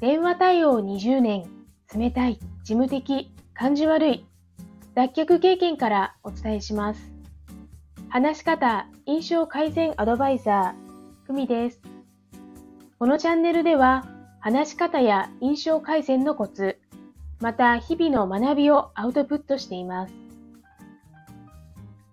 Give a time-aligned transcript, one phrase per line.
[0.00, 1.44] 電話対応20年、
[1.94, 4.26] 冷たい、事務的、感じ悪い、
[4.94, 7.12] 脱却経験からお伝えします。
[8.08, 11.82] 話し方、印象改善アドバイザー、ふみです。
[12.98, 14.06] このチャンネルでは、
[14.40, 16.78] 話し方や印象改善のコツ、
[17.38, 20.14] また日々の学びをアウトプットしています。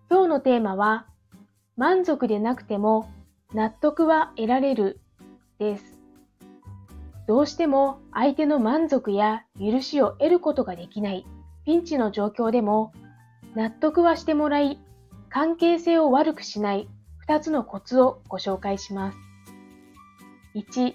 [0.10, 1.06] 今日のテーマは、
[1.78, 3.10] 満足でなくても
[3.54, 5.00] 納得は得られる
[5.58, 5.97] です。
[7.28, 11.26] どうしても相手の満足や許しを得ることができない
[11.66, 12.94] ピンチの状況でも
[13.54, 14.80] 納得はしてもらい
[15.30, 16.90] 関係性を悪くしない
[17.28, 19.18] 2つのコツをご紹介します。
[20.56, 20.94] 1、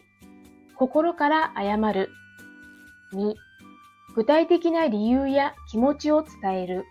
[0.77, 2.09] 心から謝る。
[3.13, 3.35] 2、
[4.15, 6.87] 具体的な理由や気持ちを伝える。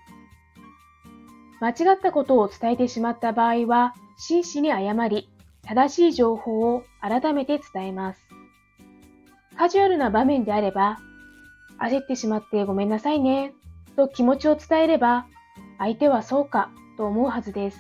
[1.60, 5.30] 間違ったことを伝えてしまった場合は、真摯に謝り、
[5.64, 8.41] 正しい情報を改めて伝えます。
[9.62, 10.98] カジュアルな場面であれば、
[11.80, 13.54] 焦ってしまってごめんなさいね、
[13.96, 15.28] と気持ちを伝えれば、
[15.78, 17.78] 相手はそうかと思うはずです。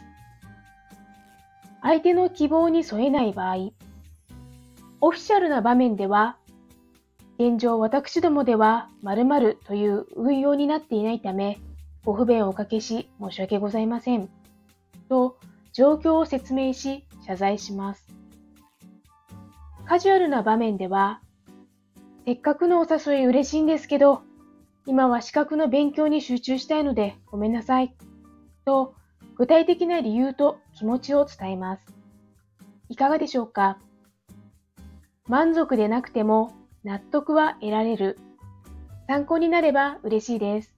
[1.82, 3.72] 相手の希望に添えない場合、
[5.00, 6.38] オフィシャルな場面では、
[7.40, 11.59] 現状私どもでは〇〇という運用になっていないため、
[12.06, 14.30] ご不便をおかけし申し訳ございません。
[15.09, 15.36] と
[15.74, 18.06] 状況を説明し謝罪します。
[19.88, 21.22] カジュアルな場面では、
[22.32, 24.22] せっかくのお誘い嬉しいんですけど、
[24.86, 27.94] 今は資格の勉強に集中したいのでごめんなさい。
[28.64, 28.96] と、
[29.36, 31.86] 具体的な理由と気持ちを伝えます。
[32.88, 33.80] いかがでしょうか？
[35.28, 36.54] 満足でなくても
[36.86, 38.18] 納得は得られる。
[39.09, 40.74] 参考になれば嬉しいです。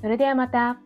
[0.00, 0.80] それではまた。